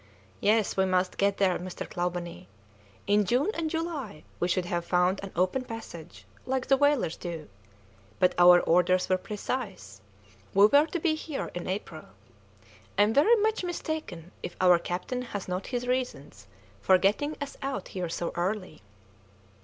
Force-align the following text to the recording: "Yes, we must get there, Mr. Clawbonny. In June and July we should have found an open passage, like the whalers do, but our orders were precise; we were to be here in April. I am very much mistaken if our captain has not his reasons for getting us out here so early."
"Yes, 0.39 0.75
we 0.75 0.85
must 0.85 1.19
get 1.19 1.37
there, 1.37 1.59
Mr. 1.59 1.87
Clawbonny. 1.87 2.47
In 3.05 3.23
June 3.23 3.51
and 3.53 3.69
July 3.69 4.23
we 4.39 4.47
should 4.47 4.65
have 4.65 4.83
found 4.83 5.19
an 5.23 5.31
open 5.35 5.63
passage, 5.63 6.25
like 6.47 6.65
the 6.65 6.75
whalers 6.75 7.15
do, 7.15 7.47
but 8.17 8.33
our 8.39 8.61
orders 8.61 9.09
were 9.09 9.19
precise; 9.19 10.01
we 10.55 10.65
were 10.65 10.87
to 10.87 10.99
be 10.99 11.13
here 11.13 11.51
in 11.53 11.67
April. 11.67 12.05
I 12.97 13.03
am 13.03 13.13
very 13.13 13.35
much 13.43 13.63
mistaken 13.63 14.31
if 14.41 14.55
our 14.59 14.79
captain 14.79 15.21
has 15.21 15.47
not 15.47 15.67
his 15.67 15.85
reasons 15.87 16.47
for 16.81 16.97
getting 16.97 17.37
us 17.39 17.55
out 17.61 17.89
here 17.89 18.09
so 18.09 18.31
early." 18.33 18.81